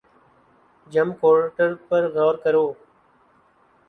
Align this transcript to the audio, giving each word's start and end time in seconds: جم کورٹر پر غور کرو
جم 0.91 1.09
کورٹر 1.19 1.69
پر 1.87 2.03
غور 2.15 2.35
کرو 2.43 2.65